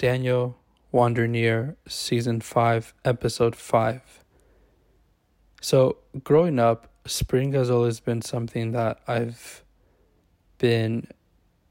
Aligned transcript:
Daniel 0.00 0.56
Wandering 0.92 1.34
Ear, 1.34 1.76
Season 1.86 2.40
5, 2.40 2.94
Episode 3.04 3.54
5. 3.54 4.24
So, 5.60 5.98
growing 6.24 6.58
up, 6.58 6.88
spring 7.04 7.52
has 7.52 7.68
always 7.68 8.00
been 8.00 8.22
something 8.22 8.72
that 8.72 8.98
I've 9.06 9.62
been 10.56 11.06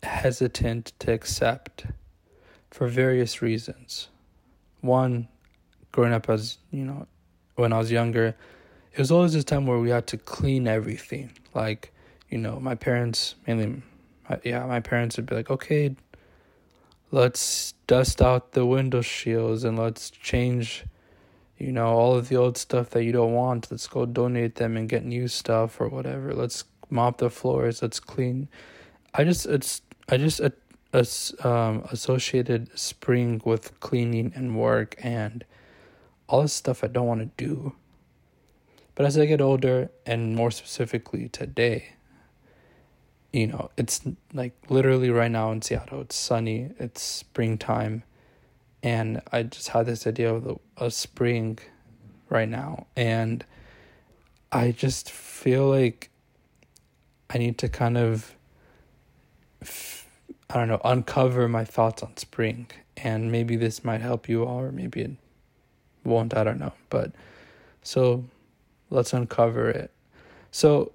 hesitant 0.04 0.94
to 1.00 1.12
accept 1.12 1.88
for 2.70 2.88
various 2.88 3.42
reasons. 3.42 4.10
One, 4.82 5.28
growing 5.92 6.14
up 6.14 6.30
as, 6.30 6.60
you 6.70 6.86
know, 6.86 7.08
when 7.56 7.74
I 7.74 7.80
was 7.80 7.92
younger, 7.92 8.36
it 8.94 9.00
was 9.00 9.10
always 9.10 9.34
this 9.34 9.44
time 9.44 9.66
where 9.66 9.80
we 9.80 9.90
had 9.90 10.06
to 10.06 10.18
clean 10.18 10.68
everything. 10.68 11.32
Like, 11.56 11.92
you 12.30 12.38
know, 12.38 12.60
my 12.60 12.76
parents, 12.76 13.34
mainly, 13.48 13.82
yeah, 14.44 14.68
my 14.68 14.82
parents 14.82 15.18
would 15.18 15.26
be 15.26 15.34
like, 15.34 15.50
okay, 15.50 15.96
let's 17.12 17.74
dust 17.88 18.22
out 18.22 18.52
the 18.52 18.66
window 18.66 19.02
shields 19.02 19.64
and 19.64 19.78
let's 19.78 20.10
change, 20.10 20.86
you 21.58 21.72
know, 21.72 21.88
all 21.88 22.16
of 22.16 22.30
the 22.30 22.36
old 22.36 22.58
stuff 22.58 22.92
that 22.92 23.04
you 23.04 23.12
don't 23.12 23.34
want. 23.34 23.72
Let's 23.72 23.88
go 23.88 24.06
donate 24.06 24.56
them 24.56 24.78
and 24.78 24.88
get 24.88 25.06
new 25.06 25.28
stuff 25.28 25.80
or 25.82 25.88
whatever. 25.88 26.34
Let's 26.34 26.66
mop 26.90 27.18
the 27.18 27.30
floors. 27.30 27.82
Let's 27.82 28.00
clean. 28.00 28.48
I 29.14 29.24
just, 29.24 29.46
it's, 29.46 29.82
I 30.08 30.18
just, 30.18 30.42
uh, 30.42 30.50
um, 31.44 31.86
associated 31.92 32.78
spring 32.78 33.42
with 33.46 33.80
cleaning 33.80 34.32
and 34.36 34.58
work 34.58 34.96
and 35.00 35.46
all 36.28 36.42
this 36.42 36.54
stuff 36.54 36.84
I 36.84 36.88
don't 36.88 37.08
want 37.08 37.22
to 37.22 37.44
do. 37.44 37.76
But 38.96 39.06
as 39.06 39.18
I 39.18 39.26
get 39.26 39.40
older, 39.40 39.92
and 40.06 40.36
more 40.36 40.52
specifically 40.52 41.30
today, 41.30 41.94
you 43.32 43.48
know, 43.48 43.70
it's 43.78 44.02
like 44.34 44.54
literally 44.70 45.10
right 45.10 45.32
now 45.32 45.52
in 45.52 45.62
Seattle, 45.62 46.02
it's 46.02 46.16
sunny, 46.16 46.72
it's 46.80 47.02
springtime, 47.02 48.04
and 48.82 49.22
I 49.32 49.44
just 49.44 49.70
had 49.70 49.86
this 49.86 50.08
idea 50.08 50.34
of 50.34 50.44
the 50.44 50.56
of 50.78 50.94
spring 50.94 51.60
right 52.30 52.50
now, 52.50 52.88
and 52.96 53.46
I 54.52 54.72
just 54.72 55.12
feel 55.12 55.70
like 55.70 56.10
I 57.30 57.38
need 57.38 57.58
to 57.60 57.70
kind 57.70 57.98
of 57.98 58.36
I 60.50 60.56
don't 60.56 60.68
know, 60.68 60.82
uncover 60.84 61.48
my 61.48 61.64
thoughts 61.64 62.02
on 62.02 62.18
spring. 62.18 62.68
And 62.98 63.32
maybe 63.32 63.56
this 63.56 63.84
might 63.84 64.02
help 64.02 64.28
you 64.28 64.46
all, 64.46 64.60
or 64.60 64.72
maybe 64.72 65.02
it 65.02 65.12
won't, 66.04 66.36
I 66.36 66.44
don't 66.44 66.60
know. 66.60 66.74
But 66.90 67.12
so 67.84 68.26
let's 68.90 69.14
uncover 69.14 69.70
it. 69.70 69.92
So 70.52 70.92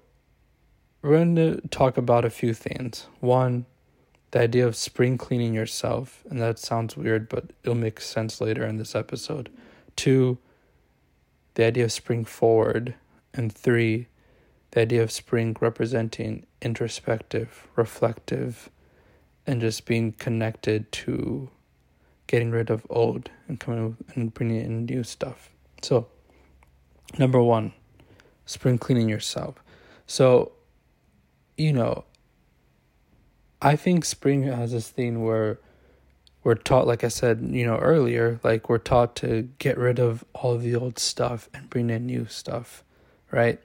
we're 1.05 1.17
going 1.17 1.35
to 1.35 1.61
talk 1.67 1.97
about 1.97 2.25
a 2.25 2.31
few 2.31 2.51
things. 2.51 3.05
One, 3.19 3.67
the 4.31 4.39
idea 4.39 4.65
of 4.65 4.75
spring 4.75 5.19
cleaning 5.19 5.53
yourself, 5.53 6.23
and 6.31 6.41
that 6.41 6.57
sounds 6.57 6.97
weird, 6.97 7.29
but 7.29 7.51
it'll 7.61 7.75
make 7.75 8.01
sense 8.01 8.41
later 8.41 8.65
in 8.65 8.77
this 8.77 8.95
episode. 8.95 9.51
Two, 9.95 10.39
the 11.53 11.65
idea 11.65 11.83
of 11.83 11.91
spring 11.91 12.25
forward. 12.25 12.95
And 13.35 13.53
three, 13.53 14.07
the 14.71 14.81
idea 14.81 15.03
of 15.03 15.11
spring 15.11 15.55
representing 15.59 16.47
introspective, 16.59 17.67
reflective, 17.75 18.71
and 19.45 19.61
just 19.61 19.85
being 19.85 20.13
connected 20.13 20.91
to 20.91 21.49
getting 22.25 22.49
rid 22.49 22.71
of 22.71 22.87
old 22.89 23.29
and 23.47 23.59
coming 23.59 23.95
and 24.15 24.33
bringing 24.33 24.61
in 24.61 24.85
new 24.85 25.03
stuff. 25.03 25.51
So, 25.83 26.07
number 27.19 27.41
one, 27.43 27.73
spring 28.47 28.79
cleaning 28.79 29.07
yourself. 29.07 29.61
So, 30.07 30.53
you 31.57 31.73
know, 31.73 32.05
I 33.61 33.75
think 33.75 34.05
spring 34.05 34.43
has 34.43 34.71
this 34.71 34.89
thing 34.89 35.23
where 35.23 35.59
we're 36.43 36.55
taught, 36.55 36.85
like 36.85 37.03
I 37.03 37.07
said, 37.07 37.47
you 37.51 37.65
know, 37.65 37.77
earlier, 37.77 38.39
like 38.43 38.69
we're 38.69 38.77
taught 38.77 39.15
to 39.17 39.49
get 39.57 39.77
rid 39.77 39.99
of 39.99 40.23
all 40.33 40.53
of 40.53 40.61
the 40.61 40.75
old 40.75 40.99
stuff 40.99 41.49
and 41.53 41.69
bring 41.69 41.89
in 41.89 42.05
new 42.05 42.27
stuff, 42.27 42.83
right? 43.31 43.59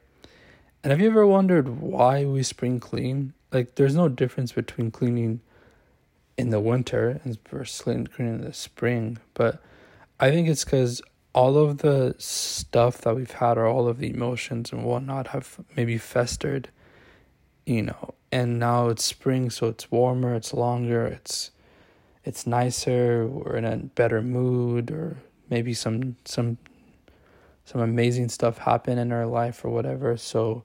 And 0.82 0.90
have 0.90 1.00
you 1.00 1.10
ever 1.10 1.26
wondered 1.26 1.80
why 1.80 2.24
we 2.24 2.42
spring 2.42 2.80
clean? 2.80 3.34
Like, 3.52 3.74
there's 3.74 3.94
no 3.94 4.08
difference 4.08 4.52
between 4.52 4.90
cleaning 4.90 5.40
in 6.38 6.48
the 6.48 6.60
winter 6.60 7.20
and 7.22 7.36
versus 7.48 7.82
cleaning 7.82 8.08
in 8.18 8.40
the 8.40 8.54
spring, 8.54 9.18
but 9.34 9.62
I 10.18 10.30
think 10.30 10.48
it's 10.48 10.64
because 10.64 11.02
all 11.34 11.58
of 11.58 11.78
the 11.78 12.14
stuff 12.18 12.98
that 12.98 13.14
we've 13.14 13.30
had 13.30 13.58
or 13.58 13.66
all 13.66 13.88
of 13.88 13.98
the 13.98 14.10
emotions 14.10 14.72
and 14.72 14.84
whatnot 14.84 15.28
have 15.28 15.60
maybe 15.76 15.98
festered, 15.98 16.70
you 17.66 17.82
know, 17.82 18.14
and 18.32 18.58
now 18.58 18.88
it's 18.88 19.04
spring, 19.04 19.50
so 19.50 19.68
it's 19.68 19.90
warmer, 19.90 20.34
it's 20.34 20.54
longer, 20.54 21.06
it's 21.06 21.50
it's 22.24 22.46
nicer, 22.46 23.26
we're 23.26 23.56
in 23.56 23.64
a 23.64 23.76
better 23.76 24.22
mood, 24.22 24.90
or 24.90 25.16
maybe 25.48 25.74
some 25.74 26.16
some 26.24 26.58
some 27.64 27.80
amazing 27.80 28.28
stuff 28.28 28.58
happen 28.58 28.98
in 28.98 29.12
our 29.12 29.26
life 29.26 29.64
or 29.64 29.70
whatever. 29.70 30.16
So 30.16 30.64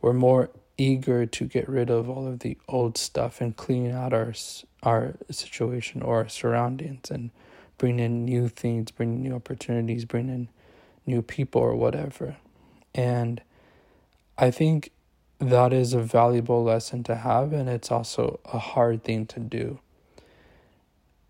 we're 0.00 0.12
more 0.12 0.50
eager 0.76 1.26
to 1.26 1.44
get 1.44 1.68
rid 1.68 1.90
of 1.90 2.08
all 2.08 2.26
of 2.26 2.38
the 2.40 2.56
old 2.68 2.96
stuff 2.96 3.40
and 3.40 3.56
clean 3.56 3.90
out 3.90 4.12
our 4.12 4.32
our 4.82 5.14
situation 5.30 6.02
or 6.02 6.18
our 6.18 6.28
surroundings 6.28 7.10
and 7.10 7.30
bring 7.78 8.00
in 8.00 8.24
new 8.24 8.48
things, 8.48 8.90
bring 8.90 9.14
in 9.14 9.22
new 9.22 9.34
opportunities, 9.34 10.04
bring 10.04 10.28
in 10.28 10.48
new 11.06 11.22
people 11.22 11.60
or 11.60 11.74
whatever. 11.74 12.36
And 12.94 13.40
I 14.36 14.50
think 14.50 14.90
that 15.38 15.72
is 15.72 15.94
a 15.94 16.00
valuable 16.00 16.64
lesson 16.64 17.02
to 17.04 17.14
have, 17.14 17.52
and 17.52 17.68
it's 17.68 17.90
also 17.90 18.40
a 18.46 18.58
hard 18.58 19.04
thing 19.04 19.26
to 19.26 19.40
do. 19.40 19.78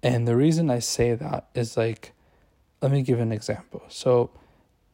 And 0.03 0.27
the 0.27 0.37
reason 0.37 0.71
I 0.71 0.79
say 0.79 1.15
that 1.15 1.49
is 1.55 1.77
like, 1.77 2.13
let 2.81 2.93
me 2.93 3.03
give 3.03 3.21
an 3.21 3.33
example. 3.33 3.83
So, 3.89 4.31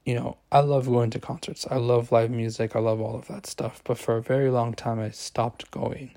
you 0.05 0.15
know, 0.15 0.39
I 0.51 0.61
love 0.61 0.87
going 0.87 1.11
to 1.11 1.21
concerts. 1.21 1.67
I 1.71 1.77
love 1.77 2.11
live 2.11 2.31
music. 2.31 2.75
I 2.75 2.81
love 2.81 3.01
all 3.01 3.15
of 3.15 3.29
that 3.29 3.47
stuff. 3.47 3.83
But 3.85 3.99
for 3.99 4.17
a 4.17 4.23
very 4.23 4.51
long 4.51 4.75
time, 4.75 4.99
I 4.99 5.11
stopped 5.11 5.71
going. 5.71 6.13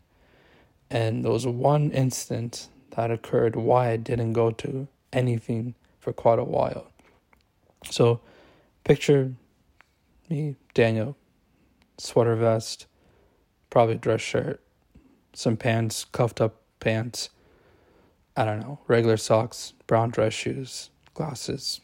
And 0.89 1.23
there 1.23 1.31
was 1.31 1.45
one 1.45 1.91
instance 1.91 2.69
that 2.91 3.11
occurred 3.11 3.55
why 3.55 3.91
I 3.91 3.97
didn't 3.97 4.33
go 4.33 4.51
to 4.51 4.87
anything 5.11 5.75
for 5.99 6.13
quite 6.13 6.39
a 6.39 6.43
while. 6.43 6.87
So, 7.89 8.21
picture 8.85 9.33
me, 10.29 10.55
Daniel, 10.73 11.17
sweater 11.97 12.35
vest, 12.35 12.87
probably 13.69 13.95
a 13.95 13.97
dress 13.97 14.21
shirt, 14.21 14.61
some 15.33 15.57
pants, 15.57 16.05
cuffed 16.05 16.41
up 16.41 16.61
pants, 16.79 17.29
I 18.35 18.45
don't 18.45 18.59
know, 18.59 18.79
regular 18.87 19.17
socks, 19.17 19.73
brown 19.87 20.09
dress 20.09 20.33
shoes, 20.33 20.89
glasses, 21.13 21.81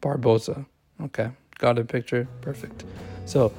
Barbosa. 0.00 0.66
Okay, 1.00 1.30
got 1.58 1.78
a 1.78 1.84
picture? 1.84 2.28
Perfect. 2.40 2.84
So, 3.24 3.52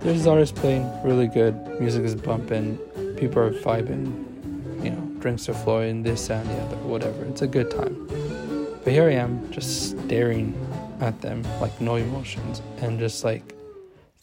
there's 0.00 0.18
this 0.18 0.26
artist 0.26 0.54
playing 0.54 0.90
really 1.02 1.26
good, 1.26 1.54
music 1.80 2.04
is 2.04 2.14
bumping, 2.14 2.76
people 3.16 3.40
are 3.40 3.50
vibing, 3.50 4.84
you 4.84 4.90
know, 4.90 5.20
drinks 5.20 5.48
are 5.48 5.54
flowing, 5.54 6.02
this 6.02 6.30
and 6.30 6.48
the 6.48 6.54
other, 6.60 6.76
whatever. 6.76 7.24
It's 7.24 7.42
a 7.42 7.46
good 7.46 7.70
time. 7.70 8.06
But 8.84 8.92
here 8.92 9.08
I 9.08 9.14
am, 9.14 9.50
just 9.50 9.90
staring 10.04 10.54
at 11.00 11.20
them, 11.22 11.42
like 11.60 11.80
no 11.80 11.96
emotions, 11.96 12.60
and 12.82 12.98
just 12.98 13.24
like 13.24 13.54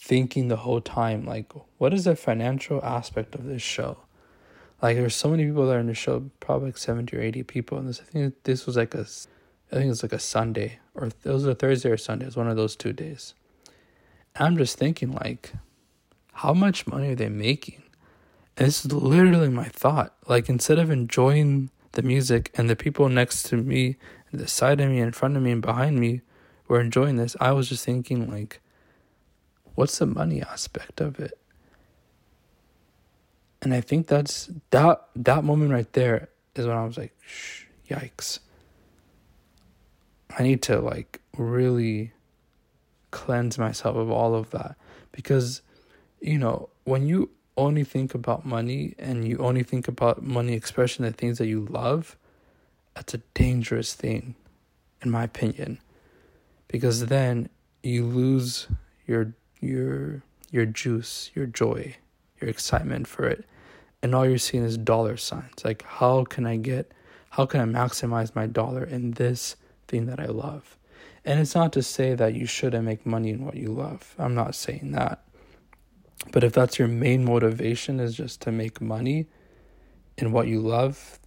thinking 0.01 0.47
the 0.47 0.57
whole 0.57 0.81
time, 0.81 1.25
like, 1.25 1.53
what 1.77 1.93
is 1.93 2.05
the 2.05 2.15
financial 2.15 2.83
aspect 2.83 3.35
of 3.35 3.45
this 3.45 3.61
show? 3.61 3.99
Like, 4.81 4.97
there's 4.97 5.15
so 5.15 5.29
many 5.29 5.45
people 5.45 5.67
that 5.67 5.75
are 5.75 5.79
in 5.79 5.85
the 5.85 5.93
show, 5.93 6.31
probably 6.39 6.69
like 6.69 6.77
70 6.79 7.15
or 7.15 7.21
80 7.21 7.43
people. 7.43 7.77
And 7.77 7.87
this, 7.87 8.01
I 8.01 8.05
think 8.05 8.33
this 8.43 8.65
was 8.65 8.75
like 8.75 8.95
a, 8.95 9.01
I 9.01 9.75
think 9.75 9.85
it 9.85 9.89
was 9.89 10.01
like 10.01 10.11
a 10.11 10.19
Sunday, 10.19 10.79
or 10.95 11.05
it 11.05 11.13
was 11.23 11.45
a 11.45 11.53
Thursday 11.53 11.91
or 11.91 11.97
Sunday. 11.97 12.25
It 12.25 12.29
was 12.29 12.35
one 12.35 12.49
of 12.49 12.57
those 12.57 12.75
two 12.75 12.93
days. 12.93 13.35
And 14.35 14.47
I'm 14.47 14.57
just 14.57 14.75
thinking, 14.75 15.11
like, 15.11 15.53
how 16.33 16.53
much 16.55 16.87
money 16.87 17.09
are 17.09 17.15
they 17.15 17.29
making? 17.29 17.83
And 18.57 18.67
this 18.67 18.83
is 18.83 18.91
literally 18.91 19.49
my 19.49 19.65
thought. 19.65 20.15
Like, 20.27 20.49
instead 20.49 20.79
of 20.79 20.89
enjoying 20.89 21.69
the 21.91 22.01
music 22.01 22.49
and 22.55 22.67
the 22.67 22.75
people 22.75 23.07
next 23.07 23.43
to 23.43 23.57
me, 23.57 23.97
the 24.33 24.47
side 24.47 24.81
of 24.81 24.89
me, 24.89 24.99
in 24.99 25.11
front 25.11 25.37
of 25.37 25.43
me, 25.43 25.51
and 25.51 25.61
behind 25.61 25.99
me 25.99 26.21
were 26.67 26.81
enjoying 26.81 27.17
this, 27.17 27.35
I 27.39 27.51
was 27.51 27.69
just 27.69 27.85
thinking, 27.85 28.31
like, 28.31 28.61
what's 29.75 29.97
the 29.99 30.05
money 30.05 30.41
aspect 30.41 31.01
of 31.01 31.19
it? 31.19 31.37
And 33.61 33.73
I 33.73 33.81
think 33.81 34.07
that's 34.07 34.49
that 34.71 35.05
that 35.15 35.43
moment 35.43 35.71
right 35.71 35.91
there 35.93 36.29
is 36.55 36.65
when 36.65 36.75
I 36.75 36.85
was 36.85 36.97
like, 36.97 37.15
Shh, 37.25 37.65
yikes. 37.89 38.39
I 40.37 40.43
need 40.43 40.61
to 40.63 40.79
like 40.79 41.21
really 41.37 42.13
cleanse 43.11 43.57
myself 43.57 43.95
of 43.97 44.09
all 44.09 44.33
of 44.33 44.49
that 44.51 44.75
because 45.11 45.61
you 46.21 46.37
know, 46.37 46.69
when 46.83 47.07
you 47.07 47.31
only 47.57 47.83
think 47.83 48.13
about 48.13 48.45
money 48.45 48.93
and 48.97 49.27
you 49.27 49.37
only 49.39 49.63
think 49.63 49.87
about 49.87 50.23
money 50.23 50.53
expression 50.53 51.03
the 51.03 51.11
things 51.11 51.39
that 51.39 51.47
you 51.47 51.65
love, 51.65 52.15
that's 52.95 53.13
a 53.13 53.17
dangerous 53.33 53.93
thing, 53.93 54.35
in 55.01 55.09
my 55.09 55.23
opinion. 55.23 55.79
Because 56.67 57.07
then 57.07 57.49
you 57.83 58.05
lose 58.05 58.67
your 59.05 59.33
your 59.61 60.23
your 60.51 60.65
juice, 60.65 61.31
your 61.33 61.45
joy, 61.45 61.95
your 62.41 62.49
excitement 62.49 63.07
for 63.07 63.25
it. 63.25 63.45
And 64.03 64.13
all 64.13 64.27
you're 64.27 64.37
seeing 64.37 64.63
is 64.63 64.77
dollar 64.77 65.15
signs. 65.15 65.63
Like 65.63 65.83
how 65.83 66.25
can 66.25 66.45
I 66.45 66.57
get 66.57 66.91
how 67.31 67.45
can 67.45 67.61
I 67.61 67.79
maximize 67.79 68.35
my 68.35 68.47
dollar 68.47 68.83
in 68.83 69.11
this 69.11 69.55
thing 69.87 70.07
that 70.07 70.19
I 70.19 70.25
love? 70.25 70.77
And 71.23 71.39
it's 71.39 71.55
not 71.55 71.71
to 71.73 71.83
say 71.83 72.15
that 72.15 72.33
you 72.33 72.45
shouldn't 72.45 72.83
make 72.83 73.05
money 73.05 73.29
in 73.29 73.45
what 73.45 73.55
you 73.55 73.69
love. 73.69 74.15
I'm 74.17 74.35
not 74.35 74.55
saying 74.55 74.91
that. 74.91 75.23
But 76.31 76.43
if 76.43 76.53
that's 76.53 76.77
your 76.77 76.87
main 76.87 77.23
motivation 77.23 77.99
is 77.99 78.15
just 78.15 78.41
to 78.41 78.51
make 78.51 78.81
money 78.81 79.27
in 80.17 80.31
what 80.31 80.47
you 80.47 80.59
love, 80.59 81.19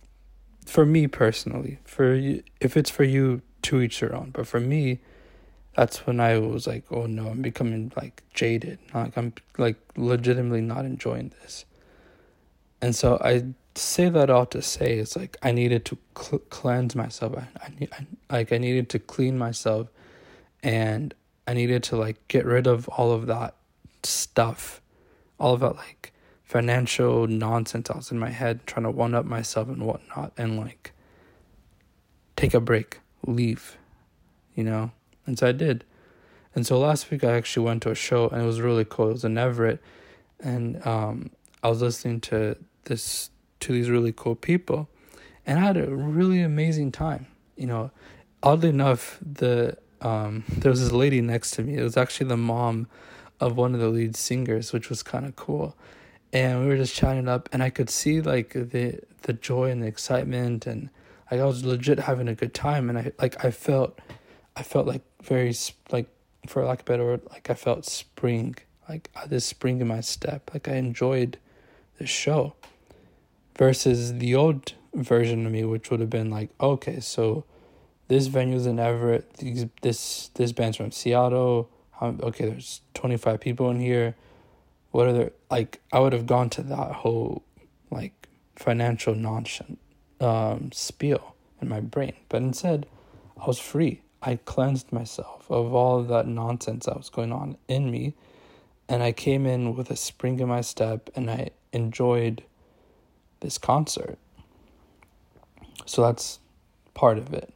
for 0.66 0.84
me 0.84 1.06
personally, 1.06 1.78
for 1.84 2.14
you, 2.14 2.42
if 2.60 2.76
it's 2.76 2.90
for 2.90 3.04
you, 3.04 3.42
to 3.62 3.81
each 3.81 4.00
their 4.00 4.14
own. 4.14 4.31
But 4.31 4.46
for 4.46 4.60
me, 4.60 5.00
that's 5.74 6.06
when 6.06 6.20
I 6.20 6.38
was 6.38 6.66
like, 6.66 6.84
oh 6.90 7.06
no, 7.06 7.28
I'm 7.28 7.42
becoming 7.42 7.92
like 7.96 8.22
jaded. 8.32 8.78
Like 8.92 9.16
I'm 9.16 9.32
like 9.58 9.76
legitimately 9.96 10.60
not 10.60 10.84
enjoying 10.84 11.32
this. 11.42 11.64
And 12.80 12.94
so 12.94 13.18
I 13.22 13.44
say 13.74 14.08
that 14.08 14.30
all 14.30 14.46
to 14.46 14.62
say 14.62 14.98
it's 14.98 15.16
like 15.16 15.36
I 15.42 15.52
needed 15.52 15.84
to 15.86 15.98
cl- 16.16 16.42
cleanse 16.50 16.94
myself. 16.94 17.36
I, 17.36 17.48
I, 17.64 17.68
need, 17.78 17.88
I 17.92 18.06
like 18.36 18.52
I 18.52 18.58
needed 18.58 18.88
to 18.90 18.98
clean 18.98 19.36
myself, 19.36 19.88
and 20.62 21.14
I 21.46 21.54
needed 21.54 21.82
to 21.84 21.96
like 21.96 22.26
get 22.28 22.44
rid 22.44 22.66
of 22.66 22.88
all 22.88 23.12
of 23.12 23.26
that 23.26 23.56
stuff, 24.02 24.80
all 25.38 25.54
of 25.54 25.60
that 25.60 25.76
like 25.76 26.12
financial 26.44 27.26
nonsense 27.26 27.90
I 27.90 27.96
was 27.96 28.12
in 28.12 28.18
my 28.18 28.30
head 28.30 28.66
trying 28.66 28.84
to 28.84 28.90
one 28.90 29.14
up 29.14 29.24
myself 29.24 29.68
and 29.68 29.82
whatnot, 29.82 30.32
and 30.36 30.58
like 30.58 30.92
take 32.36 32.54
a 32.54 32.60
break, 32.60 33.00
leave, 33.26 33.76
you 34.54 34.62
know. 34.62 34.92
And 35.26 35.38
so 35.38 35.48
I 35.48 35.52
did. 35.52 35.84
And 36.54 36.66
so 36.66 36.78
last 36.78 37.10
week 37.10 37.24
I 37.24 37.32
actually 37.32 37.66
went 37.66 37.82
to 37.82 37.90
a 37.90 37.94
show 37.94 38.28
and 38.28 38.42
it 38.42 38.46
was 38.46 38.60
really 38.60 38.84
cool. 38.84 39.08
It 39.08 39.12
was 39.14 39.24
in 39.24 39.36
Everett, 39.36 39.82
and 40.40 40.84
um, 40.86 41.30
I 41.62 41.68
was 41.68 41.82
listening 41.82 42.20
to 42.22 42.56
this 42.84 43.30
to 43.60 43.72
these 43.72 43.90
really 43.90 44.12
cool 44.12 44.36
people, 44.36 44.88
and 45.46 45.58
I 45.58 45.62
had 45.62 45.76
a 45.76 45.86
really 45.94 46.40
amazing 46.40 46.92
time. 46.92 47.26
You 47.56 47.66
know, 47.66 47.90
oddly 48.42 48.68
enough, 48.68 49.18
the 49.20 49.76
um, 50.00 50.44
there 50.48 50.70
was 50.70 50.80
this 50.80 50.92
lady 50.92 51.20
next 51.20 51.52
to 51.52 51.62
me. 51.62 51.76
It 51.76 51.82
was 51.82 51.96
actually 51.96 52.28
the 52.28 52.36
mom 52.36 52.86
of 53.40 53.56
one 53.56 53.74
of 53.74 53.80
the 53.80 53.88
lead 53.88 54.14
singers, 54.14 54.72
which 54.72 54.88
was 54.88 55.02
kind 55.02 55.26
of 55.26 55.34
cool. 55.34 55.76
And 56.32 56.60
we 56.60 56.66
were 56.66 56.76
just 56.76 56.94
chatting 56.94 57.28
up, 57.28 57.48
and 57.52 57.62
I 57.62 57.70
could 57.70 57.90
see 57.90 58.20
like 58.20 58.52
the 58.52 59.00
the 59.22 59.32
joy 59.32 59.70
and 59.70 59.82
the 59.82 59.86
excitement, 59.86 60.66
and 60.66 60.90
like 61.30 61.40
I 61.40 61.44
was 61.44 61.64
legit 61.64 62.00
having 62.00 62.28
a 62.28 62.34
good 62.34 62.54
time, 62.54 62.88
and 62.88 62.98
I 62.98 63.12
like 63.20 63.44
I 63.44 63.50
felt, 63.50 63.98
I 64.56 64.62
felt 64.62 64.86
like 64.86 65.02
very 65.24 65.54
like 65.90 66.08
for 66.46 66.64
lack 66.64 66.80
of 66.80 66.86
a 66.86 66.90
better 66.92 67.04
word, 67.04 67.22
like 67.30 67.50
I 67.50 67.54
felt 67.54 67.84
spring, 67.84 68.56
like 68.88 69.10
this 69.26 69.44
spring 69.44 69.80
in 69.80 69.88
my 69.88 70.00
step, 70.00 70.50
like 70.52 70.68
I 70.68 70.74
enjoyed 70.74 71.38
the 71.98 72.06
show 72.06 72.54
versus 73.56 74.14
the 74.14 74.34
old 74.34 74.74
version 74.94 75.46
of 75.46 75.52
me, 75.52 75.64
which 75.64 75.90
would 75.90 76.00
have 76.00 76.10
been 76.10 76.30
like, 76.30 76.50
okay, 76.60 77.00
so 77.00 77.44
this 78.08 78.26
venue's 78.26 78.66
in 78.66 78.78
Everett. 78.78 79.34
These 79.34 79.66
this 79.82 80.28
this 80.34 80.52
band's 80.52 80.76
from 80.76 80.90
Seattle. 80.90 81.70
okay, 82.02 82.46
there's 82.46 82.80
twenty 82.92 83.16
five 83.16 83.40
people 83.40 83.70
in 83.70 83.80
here. 83.80 84.14
What 84.90 85.08
are 85.08 85.12
there 85.12 85.32
like? 85.50 85.80
I 85.92 86.00
would 86.00 86.12
have 86.12 86.26
gone 86.26 86.50
to 86.50 86.62
that 86.62 86.92
whole 86.92 87.42
like 87.90 88.28
financial 88.56 89.14
nonsense 89.14 89.78
um, 90.20 90.70
spiel 90.72 91.34
in 91.60 91.68
my 91.68 91.80
brain, 91.80 92.14
but 92.28 92.42
instead, 92.42 92.86
I 93.40 93.46
was 93.46 93.58
free. 93.58 94.02
I 94.26 94.36
cleansed 94.44 94.92
myself 94.92 95.46
of 95.50 95.74
all 95.74 96.00
of 96.00 96.08
that 96.08 96.26
nonsense 96.26 96.86
that 96.86 96.96
was 96.96 97.10
going 97.10 97.32
on 97.32 97.56
in 97.68 97.90
me, 97.90 98.14
and 98.88 99.02
I 99.02 99.12
came 99.12 99.46
in 99.46 99.76
with 99.76 99.90
a 99.90 99.96
spring 99.96 100.40
in 100.40 100.48
my 100.48 100.62
step, 100.62 101.10
and 101.14 101.30
I 101.30 101.50
enjoyed 101.72 102.42
this 103.40 103.58
concert. 103.58 104.18
So 105.86 106.02
that's 106.02 106.40
part 106.94 107.18
of 107.18 107.34
it. 107.34 107.52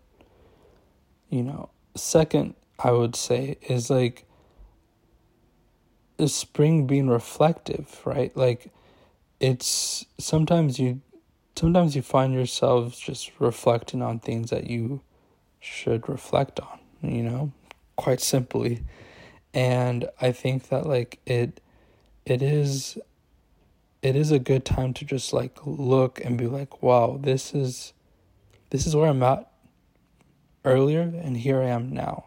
You 1.30 1.42
know, 1.42 1.70
second, 1.94 2.54
I 2.78 2.92
would 2.92 3.16
say, 3.16 3.56
is 3.62 3.88
like 3.88 4.26
the 6.18 6.28
spring 6.28 6.86
being 6.86 7.08
reflective, 7.08 8.00
right? 8.04 8.36
Like 8.36 8.70
it's 9.40 10.04
sometimes 10.18 10.78
you 10.78 11.00
sometimes 11.56 11.96
you 11.96 12.02
find 12.02 12.34
yourselves 12.34 12.98
just 12.98 13.30
reflecting 13.38 14.02
on 14.02 14.18
things 14.20 14.50
that 14.50 14.68
you 14.68 15.00
should 15.60 16.08
reflect 16.08 16.60
on, 16.60 16.78
you 17.02 17.22
know, 17.22 17.52
quite 17.96 18.20
simply. 18.20 18.82
And 19.54 20.08
I 20.20 20.32
think 20.32 20.68
that 20.68 20.86
like 20.86 21.20
it 21.26 21.60
it 22.24 22.42
is 22.42 22.98
it 24.02 24.14
is 24.14 24.30
a 24.30 24.38
good 24.38 24.64
time 24.64 24.94
to 24.94 25.04
just 25.04 25.32
like 25.32 25.58
look 25.64 26.24
and 26.24 26.38
be 26.38 26.46
like, 26.46 26.82
wow, 26.82 27.18
this 27.20 27.54
is 27.54 27.92
this 28.70 28.86
is 28.86 28.94
where 28.94 29.08
I'm 29.08 29.22
at 29.22 29.50
earlier 30.64 31.02
and 31.02 31.36
here 31.36 31.62
I 31.62 31.68
am 31.68 31.92
now. 31.92 32.26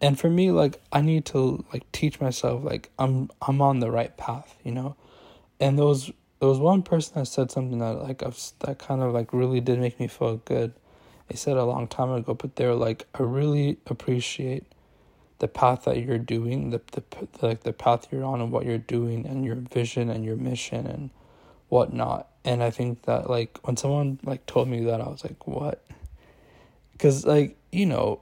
And 0.00 0.18
for 0.18 0.28
me 0.28 0.50
like 0.50 0.80
I 0.92 1.00
need 1.00 1.24
to 1.26 1.64
like 1.72 1.90
teach 1.92 2.20
myself 2.20 2.64
like 2.64 2.90
I'm 2.98 3.30
I'm 3.40 3.62
on 3.62 3.80
the 3.80 3.90
right 3.90 4.14
path, 4.16 4.56
you 4.62 4.72
know? 4.72 4.96
And 5.58 5.78
was 5.78 6.10
there 6.40 6.48
was 6.48 6.58
one 6.58 6.82
person 6.82 7.14
that 7.14 7.26
said 7.26 7.50
something 7.50 7.78
that 7.78 8.02
like 8.02 8.22
I've, 8.22 8.38
that 8.60 8.78
kind 8.78 9.02
of 9.02 9.14
like 9.14 9.32
really 9.32 9.60
did 9.60 9.78
make 9.78 9.98
me 9.98 10.06
feel 10.06 10.36
good. 10.38 10.74
They 11.28 11.36
said 11.36 11.56
a 11.56 11.64
long 11.64 11.88
time 11.88 12.12
ago, 12.12 12.34
but 12.34 12.56
they 12.56 12.66
were 12.66 12.74
like, 12.74 13.06
I 13.14 13.22
really 13.22 13.78
appreciate 13.86 14.64
the 15.38 15.48
path 15.48 15.84
that 15.84 16.02
you're 16.02 16.18
doing, 16.18 16.70
the 16.70 16.80
the 16.92 17.02
the, 17.40 17.58
the 17.62 17.72
path 17.72 18.08
you're 18.10 18.24
on, 18.24 18.40
and 18.40 18.50
what 18.50 18.64
you're 18.64 18.78
doing, 18.78 19.26
and 19.26 19.44
your 19.44 19.56
vision 19.56 20.08
and 20.08 20.24
your 20.24 20.36
mission 20.36 20.86
and 20.86 21.10
whatnot. 21.68 22.28
And 22.44 22.62
I 22.62 22.70
think 22.70 23.02
that 23.02 23.28
like 23.28 23.58
when 23.66 23.76
someone 23.76 24.18
like 24.24 24.46
told 24.46 24.68
me 24.68 24.84
that, 24.84 25.00
I 25.00 25.08
was 25.08 25.24
like, 25.24 25.46
what? 25.46 25.84
Because 26.92 27.26
like 27.26 27.56
you 27.72 27.86
know, 27.86 28.20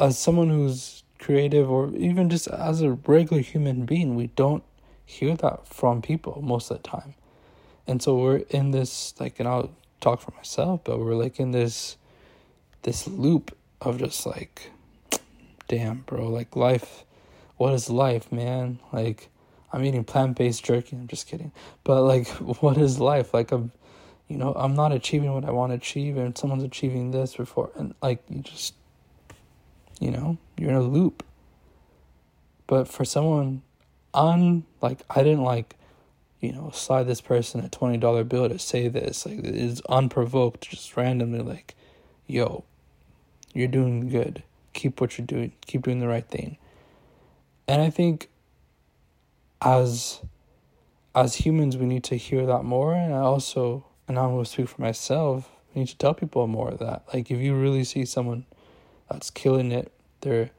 as 0.00 0.18
someone 0.18 0.50
who's 0.50 1.04
creative 1.18 1.70
or 1.70 1.94
even 1.94 2.28
just 2.28 2.48
as 2.48 2.82
a 2.82 2.92
regular 2.92 3.42
human 3.42 3.86
being, 3.86 4.16
we 4.16 4.26
don't 4.28 4.64
hear 5.04 5.36
that 5.36 5.66
from 5.66 6.02
people 6.02 6.42
most 6.42 6.70
of 6.70 6.82
the 6.82 6.88
time. 6.88 7.14
And 7.86 8.02
so 8.02 8.16
we're 8.16 8.38
in 8.50 8.72
this 8.72 9.14
like 9.20 9.38
and 9.38 9.48
I'll 9.48 9.70
talk 10.00 10.20
for 10.20 10.32
myself, 10.32 10.80
but 10.84 10.98
we're 10.98 11.14
like 11.14 11.40
in 11.40 11.52
this 11.52 11.96
this 12.82 13.06
loop 13.06 13.56
of 13.80 13.98
just 13.98 14.24
like 14.26 14.70
damn, 15.68 15.98
bro, 16.00 16.28
like 16.28 16.56
life, 16.56 17.04
what 17.56 17.72
is 17.72 17.90
life, 17.90 18.30
man? 18.30 18.78
Like, 18.92 19.28
I'm 19.72 19.84
eating 19.84 20.04
plant 20.04 20.36
based 20.36 20.64
jerky. 20.64 20.96
I'm 20.96 21.08
just 21.08 21.26
kidding. 21.26 21.52
But 21.84 22.02
like, 22.02 22.28
what 22.62 22.76
is 22.78 22.98
life? 22.98 23.34
Like, 23.34 23.52
I'm, 23.52 23.72
you 24.28 24.36
know, 24.36 24.52
I'm 24.54 24.74
not 24.74 24.92
achieving 24.92 25.32
what 25.32 25.44
I 25.44 25.50
want 25.50 25.72
to 25.72 25.76
achieve, 25.76 26.16
and 26.16 26.36
someone's 26.36 26.64
achieving 26.64 27.10
this 27.10 27.36
before, 27.36 27.70
and 27.76 27.94
like, 28.02 28.24
you 28.28 28.40
just, 28.40 28.74
you 30.00 30.10
know, 30.10 30.36
you're 30.56 30.70
in 30.70 30.76
a 30.76 30.82
loop. 30.82 31.24
But 32.66 32.88
for 32.88 33.04
someone, 33.04 33.62
un 34.12 34.64
like, 34.82 35.00
I 35.08 35.22
didn't 35.22 35.44
like, 35.44 35.76
you 36.40 36.52
know, 36.52 36.70
slide 36.74 37.04
this 37.04 37.20
person 37.20 37.60
a 37.60 37.68
twenty 37.68 37.98
dollar 37.98 38.24
bill 38.24 38.48
to 38.48 38.58
say 38.58 38.88
this. 38.88 39.26
Like, 39.26 39.40
it's 39.44 39.80
unprovoked, 39.88 40.68
just 40.68 40.96
randomly, 40.96 41.40
like, 41.40 41.76
yo, 42.26 42.64
you're 43.52 43.68
doing 43.68 44.08
good 44.08 44.42
keep 44.76 45.00
what 45.00 45.18
you're 45.18 45.26
doing, 45.26 45.52
keep 45.62 45.82
doing 45.82 45.98
the 45.98 46.06
right 46.06 46.28
thing. 46.28 46.58
And 47.66 47.82
I 47.82 47.90
think 47.90 48.28
as 49.60 50.20
as 51.14 51.34
humans 51.34 51.78
we 51.78 51.86
need 51.86 52.04
to 52.04 52.14
hear 52.14 52.44
that 52.44 52.62
more 52.62 52.94
and 52.94 53.14
I 53.14 53.20
also 53.20 53.86
and 54.06 54.18
I'm 54.18 54.32
gonna 54.32 54.44
speak 54.44 54.68
for 54.68 54.80
myself, 54.80 55.50
we 55.74 55.80
need 55.80 55.88
to 55.88 55.96
tell 55.96 56.14
people 56.14 56.46
more 56.46 56.68
of 56.68 56.78
that. 56.78 57.04
Like 57.12 57.30
if 57.30 57.40
you 57.40 57.56
really 57.56 57.82
see 57.82 58.04
someone 58.04 58.44
that's 59.10 59.30
killing 59.30 59.72
it, 59.72 59.90
they're 60.20 60.50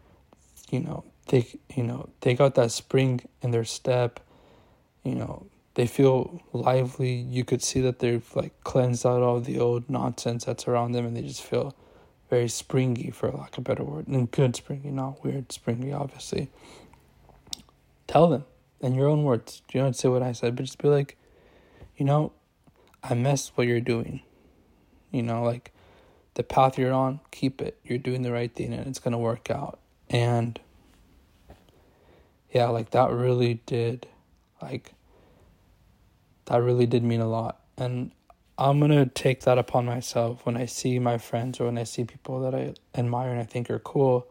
you 0.71 0.81
know, 0.81 1.05
they 1.27 1.47
you 1.73 1.83
know, 1.83 2.09
they 2.21 2.33
got 2.33 2.55
that 2.55 2.71
spring 2.71 3.21
in 3.41 3.51
their 3.51 3.63
step, 3.63 4.19
you 5.03 5.15
know, 5.15 5.45
they 5.77 5.85
feel 5.85 6.41
lively. 6.53 7.13
You 7.13 7.45
could 7.45 7.61
see 7.61 7.81
that 7.81 7.99
they've 7.99 8.35
like 8.35 8.63
cleansed 8.63 9.05
out 9.05 9.21
all 9.21 9.39
the 9.39 9.59
old 9.59 9.87
nonsense 9.87 10.45
that's 10.45 10.67
around 10.67 10.93
them 10.93 11.05
and 11.05 11.15
they 11.15 11.21
just 11.21 11.43
feel 11.43 11.75
very 12.31 12.47
springy, 12.47 13.11
for 13.11 13.29
lack 13.29 13.53
of 13.53 13.59
a 13.59 13.61
better 13.61 13.83
word, 13.83 14.07
and 14.07 14.29
good 14.31 14.55
springy, 14.55 14.89
not 14.89 15.23
weird 15.23 15.51
springy, 15.51 15.93
obviously. 15.93 16.49
Tell 18.07 18.27
them 18.27 18.45
in 18.81 18.95
your 18.95 19.07
own 19.07 19.23
words. 19.23 19.61
Do 19.67 19.77
you 19.77 19.83
don't 19.83 19.95
say 19.95 20.09
what 20.09 20.23
I 20.23 20.31
said, 20.31 20.55
but 20.55 20.65
just 20.65 20.79
be 20.79 20.87
like, 20.87 21.15
you 21.95 22.05
know, 22.05 22.31
I 23.03 23.13
missed 23.13 23.51
what 23.53 23.67
you're 23.67 23.79
doing. 23.79 24.21
You 25.11 25.21
know, 25.21 25.43
like 25.43 25.71
the 26.33 26.43
path 26.43 26.79
you're 26.79 26.91
on, 26.91 27.19
keep 27.29 27.61
it. 27.61 27.77
You're 27.83 27.99
doing 27.99 28.23
the 28.23 28.31
right 28.31 28.53
thing, 28.53 28.73
and 28.73 28.87
it's 28.87 28.99
gonna 28.99 29.19
work 29.19 29.51
out. 29.51 29.79
And 30.09 30.59
yeah, 32.51 32.65
like 32.69 32.89
that 32.89 33.11
really 33.11 33.61
did, 33.67 34.07
like 34.59 34.93
that 36.47 36.61
really 36.61 36.85
did 36.85 37.03
mean 37.03 37.21
a 37.21 37.29
lot. 37.29 37.61
And 37.77 38.11
I'm 38.57 38.79
gonna 38.79 39.05
take 39.05 39.41
that 39.41 39.57
upon 39.57 39.85
myself 39.85 40.45
when 40.45 40.57
I 40.57 40.65
see 40.65 40.97
my 40.97 41.17
friends 41.17 41.59
or 41.59 41.65
when 41.65 41.77
I 41.77 41.83
see 41.83 42.03
people 42.03 42.41
that 42.41 42.55
I 42.55 42.73
admire 42.97 43.29
and 43.29 43.39
I 43.39 43.43
think 43.43 43.69
are 43.69 43.79
cool. 43.79 44.27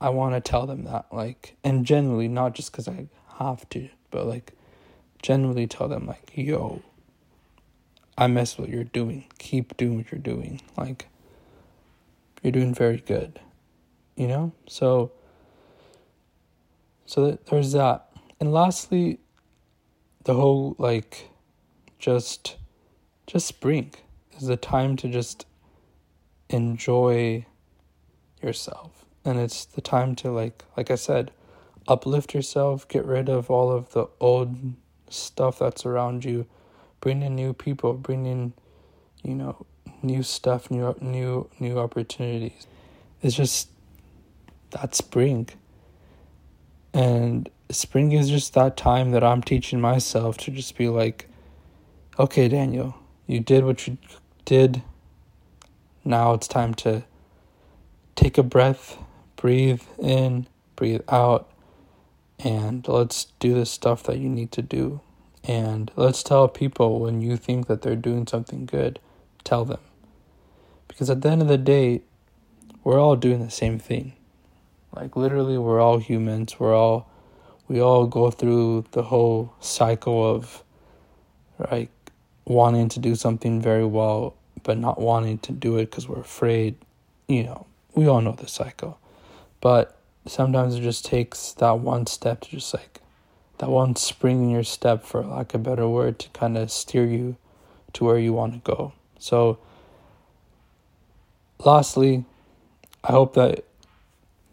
I 0.00 0.08
want 0.10 0.34
to 0.34 0.40
tell 0.40 0.66
them 0.66 0.84
that, 0.84 1.06
like, 1.12 1.56
and 1.62 1.86
generally, 1.86 2.28
not 2.28 2.54
just 2.54 2.72
because 2.72 2.88
I 2.88 3.06
have 3.38 3.68
to, 3.70 3.88
but 4.10 4.26
like, 4.26 4.52
generally 5.22 5.66
tell 5.66 5.88
them, 5.88 6.06
like, 6.06 6.32
yo, 6.34 6.82
I 8.16 8.26
miss 8.26 8.58
what 8.58 8.68
you're 8.68 8.84
doing. 8.84 9.26
Keep 9.38 9.76
doing 9.76 9.96
what 9.96 10.12
you're 10.12 10.20
doing. 10.20 10.60
Like, 10.76 11.08
you're 12.42 12.52
doing 12.52 12.74
very 12.74 12.98
good. 12.98 13.40
You 14.16 14.28
know? 14.28 14.52
So, 14.68 15.12
so 17.06 17.38
there's 17.46 17.72
that. 17.72 18.08
And 18.40 18.52
lastly, 18.52 19.20
the 20.24 20.34
whole, 20.34 20.74
like, 20.78 21.30
just, 21.98 22.56
just 23.26 23.46
spring 23.46 23.92
is 24.36 24.46
the 24.46 24.56
time 24.56 24.96
to 24.96 25.08
just 25.08 25.46
enjoy 26.48 27.46
yourself. 28.42 29.04
And 29.24 29.38
it's 29.38 29.64
the 29.64 29.80
time 29.80 30.14
to, 30.16 30.30
like, 30.30 30.64
like 30.76 30.90
I 30.90 30.96
said, 30.96 31.30
uplift 31.88 32.34
yourself, 32.34 32.86
get 32.88 33.04
rid 33.04 33.28
of 33.28 33.50
all 33.50 33.70
of 33.70 33.92
the 33.92 34.06
old 34.20 34.56
stuff 35.08 35.58
that's 35.58 35.86
around 35.86 36.24
you, 36.24 36.46
bring 37.00 37.22
in 37.22 37.34
new 37.34 37.52
people, 37.52 37.94
bring 37.94 38.26
in, 38.26 38.52
you 39.22 39.34
know, 39.34 39.66
new 40.02 40.22
stuff, 40.22 40.70
new 40.70 40.94
new 41.00 41.48
new 41.58 41.78
opportunities. 41.78 42.66
It's 43.22 43.34
just 43.34 43.68
that 44.70 44.94
spring. 44.94 45.48
And 46.92 47.48
spring 47.74 48.12
is 48.12 48.30
just 48.30 48.54
that 48.54 48.76
time 48.76 49.10
that 49.12 49.24
I'm 49.24 49.42
teaching 49.42 49.80
myself 49.80 50.36
to 50.38 50.50
just 50.50 50.76
be 50.76 50.88
like, 50.88 51.28
okay, 52.18 52.48
Daniel, 52.48 52.94
you 53.26 53.40
did 53.40 53.64
what 53.64 53.86
you 53.86 53.98
did. 54.44 54.82
Now 56.04 56.34
it's 56.34 56.48
time 56.48 56.74
to 56.74 57.04
take 58.16 58.38
a 58.38 58.42
breath, 58.42 58.98
breathe 59.36 59.82
in, 59.98 60.46
breathe 60.76 61.02
out, 61.08 61.50
and 62.38 62.86
let's 62.88 63.26
do 63.38 63.54
the 63.54 63.66
stuff 63.66 64.02
that 64.04 64.18
you 64.18 64.28
need 64.28 64.52
to 64.52 64.62
do. 64.62 65.00
And 65.42 65.90
let's 65.96 66.22
tell 66.22 66.48
people 66.48 67.00
when 67.00 67.20
you 67.20 67.36
think 67.36 67.66
that 67.66 67.82
they're 67.82 67.96
doing 67.96 68.26
something 68.26 68.66
good, 68.66 68.98
tell 69.44 69.64
them. 69.64 69.80
Because 70.88 71.10
at 71.10 71.22
the 71.22 71.30
end 71.30 71.42
of 71.42 71.48
the 71.48 71.58
day, 71.58 72.02
we're 72.82 73.00
all 73.00 73.16
doing 73.16 73.40
the 73.40 73.50
same 73.50 73.78
thing. 73.78 74.14
Like 74.94 75.16
literally 75.16 75.58
we're 75.58 75.80
all 75.80 75.98
humans. 75.98 76.58
We're 76.58 76.74
all 76.74 77.10
we 77.68 77.80
all 77.80 78.06
go 78.06 78.30
through 78.30 78.84
the 78.92 79.02
whole 79.02 79.54
cycle 79.60 80.34
of 80.34 80.62
like 81.70 81.90
wanting 82.44 82.88
to 82.90 83.00
do 83.00 83.14
something 83.14 83.60
very 83.60 83.86
well 83.86 84.34
but 84.64 84.78
not 84.78 85.00
wanting 85.00 85.38
to 85.38 85.52
do 85.52 85.76
it 85.76 85.90
because 85.90 86.08
we're 86.08 86.20
afraid. 86.20 86.74
You 87.28 87.44
know, 87.44 87.66
we 87.94 88.08
all 88.08 88.20
know 88.20 88.32
the 88.32 88.48
cycle. 88.48 88.98
But 89.60 89.96
sometimes 90.26 90.74
it 90.74 90.80
just 90.80 91.04
takes 91.04 91.52
that 91.52 91.78
one 91.78 92.06
step 92.06 92.40
to 92.40 92.50
just 92.50 92.74
like 92.74 93.00
that 93.58 93.68
one 93.68 93.94
spring 93.94 94.44
in 94.44 94.50
your 94.50 94.64
step 94.64 95.04
for 95.04 95.22
lack 95.22 95.54
of 95.54 95.60
a 95.60 95.64
better 95.64 95.88
word 95.88 96.18
to 96.18 96.28
kind 96.30 96.56
of 96.58 96.70
steer 96.70 97.04
you 97.04 97.36
to 97.92 98.04
where 98.04 98.18
you 98.18 98.32
want 98.32 98.52
to 98.52 98.58
go 98.58 98.92
so 99.18 99.58
lastly 101.64 102.24
i 103.04 103.12
hope 103.12 103.34
that 103.34 103.64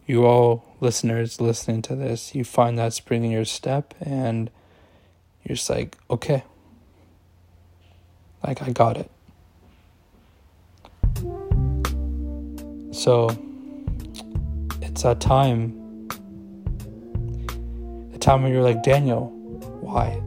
you 0.06 0.24
all 0.24 0.64
listeners 0.82 1.40
listening 1.40 1.80
to 1.80 1.94
this 1.94 2.34
you 2.34 2.42
find 2.42 2.76
that 2.76 2.92
spring 2.92 3.24
in 3.24 3.30
your 3.30 3.44
step 3.44 3.94
and 4.00 4.50
you're 5.44 5.54
just 5.54 5.70
like 5.70 5.96
okay. 6.10 6.42
Like 8.44 8.60
i 8.62 8.70
got 8.72 8.96
it. 8.96 9.10
So 12.92 13.30
it's 14.82 15.02
that 15.02 15.20
time 15.20 16.08
the 18.10 18.18
time 18.18 18.42
when 18.42 18.52
you're 18.52 18.62
like 18.62 18.82
daniel 18.82 19.28
why? 19.80 20.20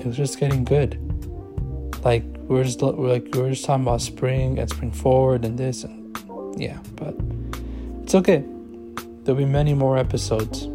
It 0.00 0.06
was 0.06 0.16
just 0.16 0.38
getting 0.38 0.62
good. 0.64 0.96
Like 2.04 2.22
we're 2.46 2.62
just 2.62 2.80
we're 2.80 3.08
like 3.08 3.28
we're 3.34 3.50
just 3.50 3.64
talking 3.64 3.84
about 3.84 4.02
spring 4.02 4.58
and 4.58 4.70
spring 4.70 4.92
forward 4.92 5.44
and 5.44 5.58
this 5.58 5.84
and 5.84 6.16
yeah 6.58 6.78
but 6.96 7.14
it's 8.02 8.14
okay 8.14 8.44
there'll 9.28 9.38
be 9.38 9.44
many 9.44 9.74
more 9.74 9.98
episodes 9.98 10.70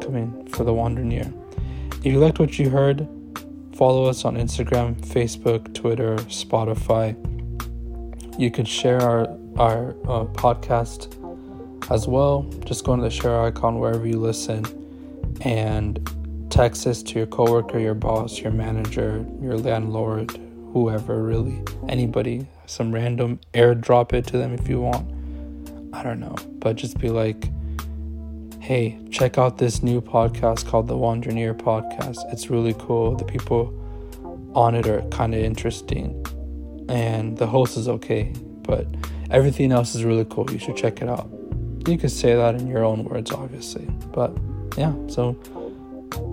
coming 0.00 0.44
for 0.48 0.64
the 0.64 0.74
Wandering 0.74 1.12
Ear. 1.12 1.32
If 1.98 2.06
you 2.06 2.18
liked 2.18 2.40
what 2.40 2.58
you 2.58 2.68
heard 2.68 3.06
follow 3.76 4.06
us 4.06 4.24
on 4.24 4.36
instagram 4.36 4.96
facebook 5.06 5.72
twitter 5.72 6.16
spotify. 6.16 7.14
You 8.40 8.50
could 8.50 8.66
share 8.66 9.00
our 9.00 9.28
our 9.56 9.90
uh, 10.08 10.24
podcast 10.34 11.14
as 11.92 12.08
well, 12.08 12.42
just 12.64 12.84
go 12.84 12.96
to 12.96 13.02
the 13.02 13.08
share 13.08 13.40
icon 13.40 13.78
wherever 13.78 14.04
you 14.04 14.18
listen 14.18 14.64
and 15.42 16.04
text 16.50 16.84
this 16.84 17.04
to 17.04 17.18
your 17.18 17.26
coworker, 17.26 17.78
your 17.78 17.94
boss, 17.94 18.40
your 18.40 18.50
manager, 18.50 19.24
your 19.40 19.56
landlord, 19.56 20.40
whoever 20.72 21.22
really, 21.22 21.62
anybody, 21.88 22.48
some 22.66 22.92
random 22.92 23.38
airdrop 23.54 24.12
it 24.12 24.26
to 24.26 24.38
them 24.38 24.54
if 24.54 24.68
you 24.68 24.80
want. 24.80 25.08
I 25.94 26.02
don't 26.02 26.18
know, 26.18 26.34
but 26.58 26.74
just 26.74 26.98
be 26.98 27.08
like, 27.08 27.48
hey, 28.62 28.98
check 29.10 29.38
out 29.38 29.58
this 29.58 29.82
new 29.82 30.00
podcast 30.00 30.66
called 30.66 30.88
the 30.88 30.96
Wandering 30.96 31.36
Ear 31.36 31.54
Podcast. 31.54 32.18
It's 32.32 32.48
really 32.48 32.74
cool. 32.78 33.16
The 33.16 33.24
people 33.24 33.78
on 34.54 34.74
it 34.74 34.86
are 34.86 35.02
kind 35.10 35.34
of 35.34 35.40
interesting, 35.40 36.24
and 36.88 37.36
the 37.36 37.46
host 37.46 37.76
is 37.76 37.88
okay, 37.88 38.32
but 38.62 38.86
everything 39.30 39.72
else 39.72 39.94
is 39.94 40.04
really 40.04 40.24
cool. 40.24 40.50
You 40.50 40.58
should 40.58 40.76
check 40.76 41.02
it 41.02 41.08
out 41.08 41.28
you 41.88 41.98
could 41.98 42.10
say 42.10 42.34
that 42.34 42.54
in 42.54 42.66
your 42.66 42.84
own 42.84 43.04
words, 43.04 43.30
obviously. 43.32 43.86
But 44.12 44.36
yeah, 44.76 44.94
so 45.08 45.36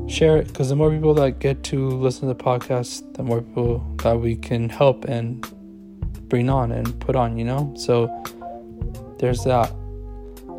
share 0.08 0.38
it 0.38 0.48
because 0.48 0.70
the 0.70 0.76
more 0.76 0.92
people 0.92 1.14
that 1.16 1.40
get 1.40 1.64
to 1.66 1.90
listen 1.90 2.28
to 2.28 2.34
the 2.34 2.44
podcast, 2.44 3.14
the 3.16 3.24
more 3.24 3.42
people 3.42 3.80
that 4.04 4.20
we 4.20 4.36
can 4.36 4.70
help 4.70 5.06
and 5.06 5.48
bring 6.30 6.50
on 6.50 6.72
and 6.72 7.00
put 7.00 7.16
on, 7.16 7.38
you 7.38 7.46
know? 7.46 7.74
So 7.78 8.08
there's 9.20 9.44
that. 9.44 9.72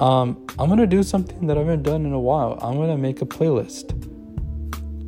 Um, 0.00 0.46
I'm 0.58 0.70
gonna 0.70 0.86
do 0.86 1.02
something 1.02 1.46
that 1.46 1.58
I 1.58 1.60
haven't 1.60 1.82
done 1.82 2.06
in 2.06 2.14
a 2.14 2.18
while. 2.18 2.58
I'm 2.62 2.76
gonna 2.76 2.96
make 2.96 3.20
a 3.20 3.26
playlist. 3.26 3.94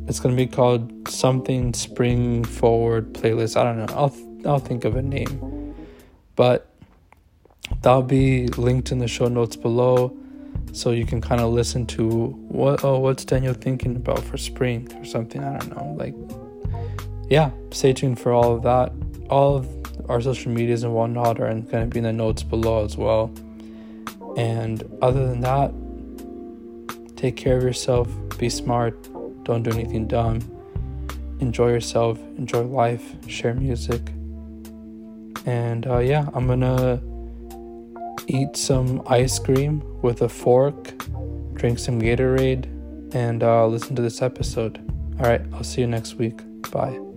It's 0.07 0.19
gonna 0.19 0.35
be 0.35 0.45
called 0.45 1.09
something 1.09 1.73
spring 1.73 2.43
forward 2.43 3.11
playlist. 3.13 3.59
I 3.59 3.63
don't 3.63 3.77
know. 3.77 3.87
I'll 3.95 4.15
I'll 4.45 4.59
think 4.59 4.85
of 4.85 4.95
a 4.95 5.01
name. 5.01 5.73
But 6.35 6.69
that'll 7.81 8.03
be 8.03 8.47
linked 8.49 8.91
in 8.91 8.99
the 8.99 9.07
show 9.07 9.27
notes 9.27 9.55
below 9.55 10.15
so 10.73 10.91
you 10.91 11.07
can 11.07 11.21
kind 11.21 11.41
of 11.41 11.51
listen 11.51 11.87
to 11.87 12.27
what 12.47 12.83
oh 12.83 12.99
what's 12.99 13.25
Daniel 13.25 13.53
thinking 13.53 13.95
about 13.95 14.23
for 14.23 14.37
spring 14.37 14.87
or 14.95 15.05
something 15.05 15.43
I 15.43 15.57
don't 15.57 15.75
know 15.75 15.95
like 15.97 16.13
yeah 17.29 17.49
stay 17.71 17.93
tuned 17.93 18.19
for 18.19 18.31
all 18.31 18.55
of 18.55 18.63
that 18.63 18.91
all 19.29 19.55
of 19.55 19.67
our 20.09 20.21
social 20.21 20.51
medias 20.51 20.83
and 20.83 20.93
whatnot 20.93 21.39
are 21.39 21.53
to 21.53 21.85
be 21.85 21.99
in 21.99 22.03
the 22.03 22.13
notes 22.13 22.43
below 22.43 22.83
as 22.83 22.97
well 22.97 23.31
and 24.37 24.83
other 25.01 25.27
than 25.27 25.41
that 25.41 25.71
take 27.15 27.35
care 27.35 27.57
of 27.57 27.63
yourself 27.63 28.07
be 28.37 28.49
smart 28.49 28.95
don't 29.43 29.63
do 29.63 29.71
anything 29.71 30.07
dumb 30.07 30.39
enjoy 31.39 31.69
yourself 31.69 32.19
enjoy 32.37 32.61
life 32.61 33.15
share 33.27 33.53
music 33.53 34.01
and 35.45 35.87
uh, 35.87 35.99
yeah 35.99 36.27
i'm 36.33 36.47
gonna 36.47 37.01
eat 38.27 38.55
some 38.55 39.01
ice 39.07 39.39
cream 39.39 39.83
with 40.01 40.21
a 40.21 40.29
fork, 40.29 40.93
drink 41.53 41.79
some 41.79 42.01
Gatorade, 42.01 42.65
and 43.13 43.43
uh, 43.43 43.67
listen 43.67 43.95
to 43.95 44.01
this 44.01 44.21
episode. 44.21 44.79
All 45.19 45.25
right, 45.25 45.41
I'll 45.53 45.63
see 45.63 45.81
you 45.81 45.87
next 45.87 46.15
week. 46.15 46.39
Bye. 46.71 47.12